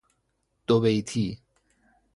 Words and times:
دو 0.67 0.79
بیتی 0.79 1.39